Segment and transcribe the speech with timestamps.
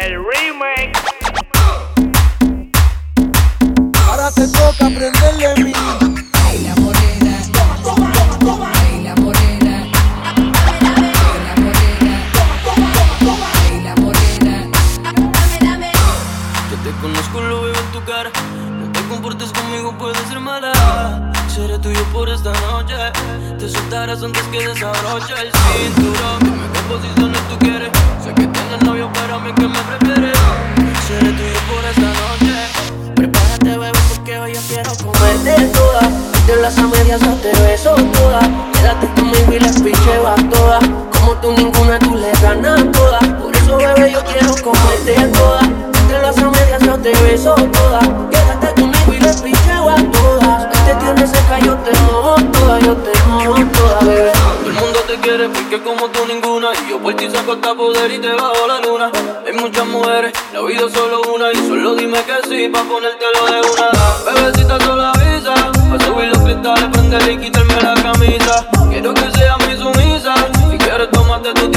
[0.00, 0.92] El remake.
[4.08, 5.72] Ahora te toca aprenderle a mí.
[5.72, 7.38] Baila morena,
[7.84, 9.86] baila morena, baila morena,
[11.14, 11.54] baila
[15.54, 16.02] morena.
[16.70, 18.30] Yo te conozco, lo veo en tu cara.
[18.80, 21.32] No te comportes conmigo, puede ser mala.
[21.46, 22.96] Seré tuyo por esta noche.
[23.60, 26.63] Te soltarás antes que desabroche el cinturón.
[36.64, 38.40] Las a medias yo te beso toda.
[38.72, 40.82] Quédate conmigo y las picheo todas.
[41.12, 43.18] Como tú ninguna, tú le ganas toda.
[43.38, 45.60] Por eso, bebé, yo quiero comerte toda.
[46.08, 48.00] De las a medias yo te beso toda.
[48.30, 50.70] Quédate conmigo y las picheo a todas.
[50.86, 53.98] Te tienes seca, yo te mojo toda, yo te mojo toda.
[53.98, 56.68] Todo el mundo te quiere porque como tú ninguna.
[56.86, 59.12] Y yo por ti saco hasta poder y te bajo la luna.
[59.46, 61.52] Hay muchas mujeres, la vida es solo una.
[61.52, 64.33] Y solo dime que sí, pa' ponértelo de una.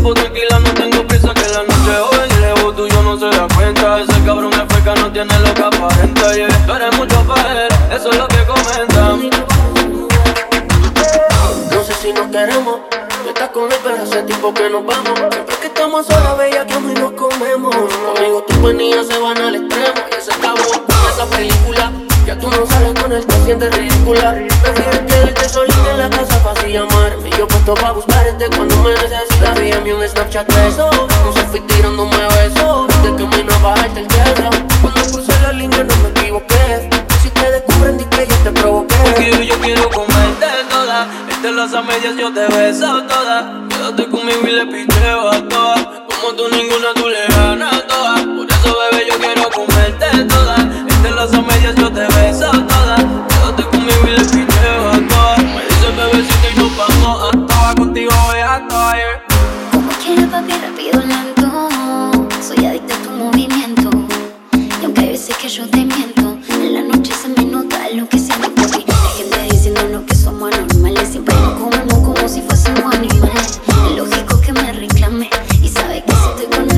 [0.00, 0.58] Tiempo tranquila.
[0.60, 4.00] No tengo prisa que la noche joven y lejos tuyo no se da cuenta.
[4.00, 6.34] Ese cabrón de feca no tiene lo que aparenta.
[6.34, 6.66] Yeah.
[6.66, 9.30] Tú eres mucho para él, eso es lo que comentan.
[11.70, 12.80] No sé si nos queremos.
[13.22, 15.18] Tú estás con él, pero hace tiempo que nos vamos.
[15.32, 17.74] Siempre que estamos solas, bella, que y nos comemos.
[17.74, 20.00] Conmigo tus venillas se van al extremo.
[20.10, 21.92] Y ese cabrón esa película.
[22.26, 24.34] Ya tú no sales con él, te sientes ridícula.
[24.62, 27.30] Prefieres quedarte solita en la casa fácil llamarme.
[27.38, 29.56] Yo puesto pa' buscarte cuando me necesitas.
[29.56, 30.90] Envíame un Snapchat de eso.
[31.24, 32.88] No se fui tirándome besos.
[33.02, 34.50] De que me no bajarte el queso.
[34.82, 36.90] Cuando crucé la línea no me equivoqué.
[37.22, 38.94] Si te descubren, di que yo te provoqué.
[39.02, 41.08] Porque yo quiero comerte toda.
[41.30, 43.66] Entre las a medias yo te beso toda.
[43.68, 45.86] Quédate conmigo y le picheo a todas.
[46.20, 47.29] Como tú ninguna, tú le
[60.30, 61.70] papi rápido lento.
[62.40, 63.90] Soy adicta a tu movimiento.
[64.80, 68.08] Y aunque hay veces que yo te miento En la noche se me nota lo
[68.08, 71.08] que se me papi Hay gente diciéndonos que somos anormales.
[71.08, 73.60] Siempre nos comemos como si fuésemos animales.
[73.86, 75.30] Es lógico que me reclame
[75.62, 76.69] Y sabe que si estoy con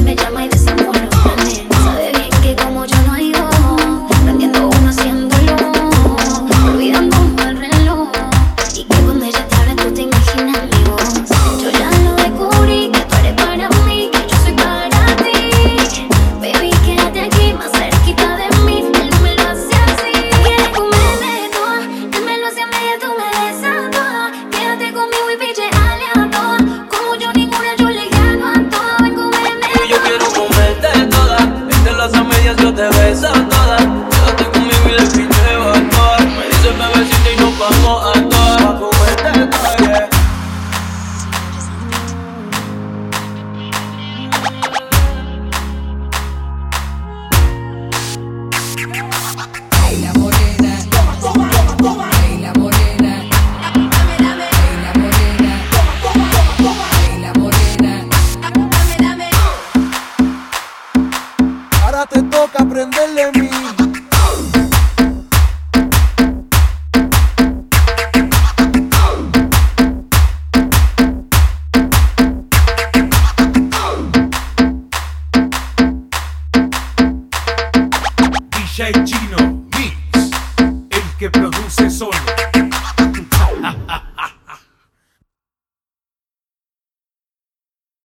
[81.22, 81.91] que produce